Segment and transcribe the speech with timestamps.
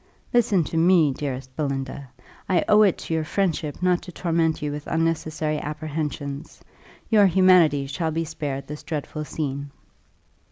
[0.33, 2.09] Listen to me, dearest Belinda!
[2.49, 6.59] I owe it to your friendship not to torment you with unnecessary apprehensions.
[7.11, 9.69] Your humanity shall be spared this dreadful scene."